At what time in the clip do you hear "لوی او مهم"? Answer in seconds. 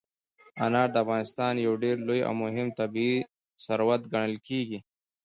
2.07-2.67